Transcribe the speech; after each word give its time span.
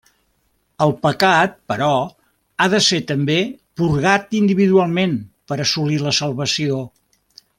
El 0.85 0.93
pecat, 1.01 1.51
però, 1.71 1.89
ha 2.57 2.67
de 2.75 2.79
ser 2.87 2.99
també 3.13 3.37
purgat 3.81 4.35
individualment 4.41 5.15
per 5.51 5.61
assolir 5.67 6.01
la 6.07 6.17
salvació. 6.23 6.83